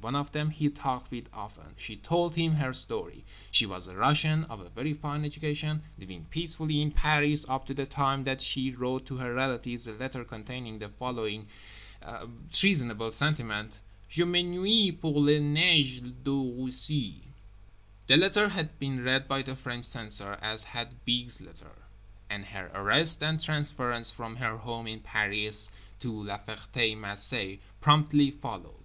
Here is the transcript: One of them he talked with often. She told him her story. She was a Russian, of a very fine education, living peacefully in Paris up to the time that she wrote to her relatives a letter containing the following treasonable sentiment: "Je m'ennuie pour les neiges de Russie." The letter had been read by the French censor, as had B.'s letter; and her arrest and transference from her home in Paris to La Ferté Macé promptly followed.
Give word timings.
One 0.00 0.14
of 0.16 0.32
them 0.32 0.48
he 0.48 0.70
talked 0.70 1.10
with 1.10 1.28
often. 1.34 1.74
She 1.76 1.96
told 1.98 2.34
him 2.34 2.54
her 2.54 2.72
story. 2.72 3.24
She 3.50 3.66
was 3.66 3.86
a 3.86 3.94
Russian, 3.94 4.44
of 4.44 4.58
a 4.60 4.70
very 4.70 4.94
fine 4.94 5.22
education, 5.22 5.82
living 5.98 6.24
peacefully 6.30 6.80
in 6.80 6.92
Paris 6.92 7.44
up 7.46 7.66
to 7.66 7.74
the 7.74 7.84
time 7.84 8.24
that 8.24 8.40
she 8.40 8.72
wrote 8.72 9.04
to 9.04 9.18
her 9.18 9.34
relatives 9.34 9.86
a 9.86 9.92
letter 9.92 10.24
containing 10.24 10.78
the 10.78 10.88
following 10.88 11.46
treasonable 12.50 13.10
sentiment: 13.10 13.80
"Je 14.08 14.24
m'ennuie 14.24 14.98
pour 14.98 15.20
les 15.20 15.40
neiges 15.40 16.00
de 16.24 16.30
Russie." 16.62 17.24
The 18.06 18.16
letter 18.16 18.48
had 18.48 18.78
been 18.78 19.04
read 19.04 19.28
by 19.28 19.42
the 19.42 19.54
French 19.56 19.84
censor, 19.84 20.38
as 20.40 20.64
had 20.64 21.04
B.'s 21.04 21.42
letter; 21.42 21.82
and 22.30 22.46
her 22.46 22.70
arrest 22.72 23.22
and 23.22 23.38
transference 23.38 24.10
from 24.10 24.36
her 24.36 24.56
home 24.56 24.86
in 24.86 25.00
Paris 25.00 25.70
to 26.00 26.10
La 26.24 26.38
Ferté 26.38 26.96
Macé 26.96 27.58
promptly 27.82 28.30
followed. 28.30 28.78